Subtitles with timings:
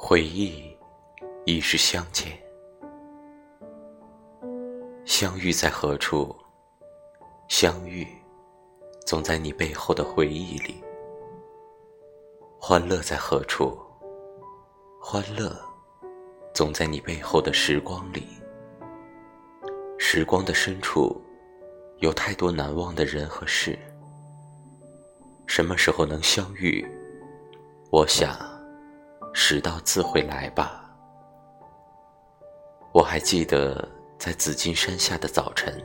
[0.00, 0.64] 回忆
[1.44, 2.28] 已是相见，
[5.04, 6.34] 相遇在何处？
[7.48, 8.06] 相遇
[9.04, 10.82] 总在你背后的回忆里。
[12.60, 13.76] 欢乐在何处？
[15.00, 15.54] 欢乐
[16.54, 18.28] 总在你背后的时光里。
[19.98, 21.20] 时光的深处，
[21.96, 23.76] 有太多难忘的人和事。
[25.48, 26.86] 什么时候能相遇？
[27.90, 28.47] 我想。
[29.40, 30.84] 时到自会来吧。
[32.90, 33.88] 我还记得
[34.18, 35.80] 在紫金山下的早晨，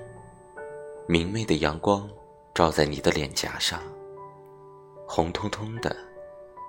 [1.07, 2.09] 明媚的阳光
[2.51, 3.79] 照在你的脸颊上，
[5.07, 5.95] 红彤彤的，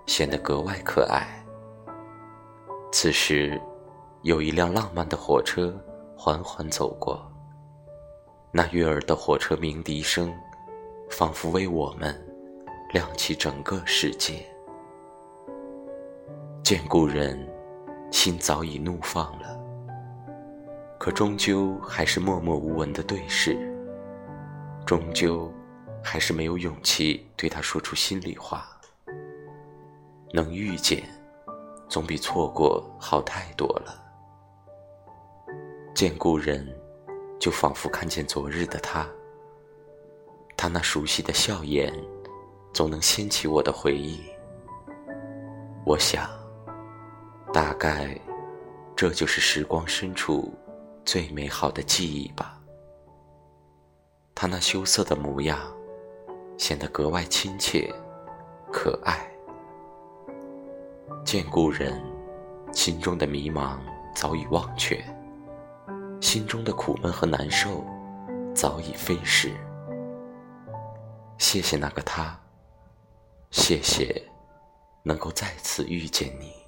[0.06, 1.42] 显得格外可爱。
[2.92, 3.58] 此时，
[4.20, 5.74] 有一辆浪漫的火车
[6.14, 7.26] 缓缓走过，
[8.52, 10.32] 那悦耳的火车鸣笛声，
[11.10, 12.14] 仿佛为我们
[12.92, 14.46] 亮起整个世界。
[16.64, 17.38] 见故人，
[18.10, 19.60] 心早已怒放了，
[20.98, 23.54] 可终究还是默默无闻的对视，
[24.86, 25.52] 终究
[26.02, 28.66] 还是没有勇气对他说出心里话。
[30.32, 31.04] 能遇见，
[31.86, 34.02] 总比错过好太多了。
[35.94, 36.66] 见故人，
[37.38, 39.06] 就仿佛看见昨日的他，
[40.56, 41.92] 他那熟悉的笑颜，
[42.72, 44.22] 总能掀起我的回忆。
[45.84, 46.26] 我想。
[47.54, 48.18] 大概，
[48.96, 50.52] 这就是时光深处
[51.04, 52.60] 最美好的记忆吧。
[54.34, 55.56] 他那羞涩的模样，
[56.58, 57.94] 显得格外亲切、
[58.72, 59.30] 可爱。
[61.24, 62.02] 见故人，
[62.72, 63.78] 心中的迷茫
[64.16, 65.00] 早已忘却，
[66.20, 67.84] 心中的苦闷和难受
[68.52, 69.52] 早已飞逝。
[71.38, 72.36] 谢谢那个他，
[73.52, 74.20] 谢谢
[75.04, 76.63] 能够再次遇见你。